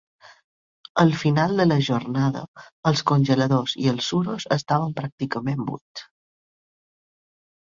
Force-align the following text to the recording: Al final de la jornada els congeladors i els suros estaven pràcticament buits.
Al 1.01 1.11
final 1.23 1.51
de 1.59 1.65
la 1.67 1.75
jornada 1.87 2.41
els 2.91 3.03
congeladors 3.11 3.75
i 3.83 3.87
els 3.93 4.09
suros 4.13 4.49
estaven 4.57 4.97
pràcticament 5.01 5.63
buits. 5.69 6.07